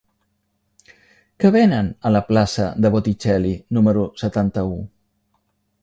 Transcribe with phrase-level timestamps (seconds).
[1.43, 4.77] Què venen a la plaça de Botticelli número setanta-u?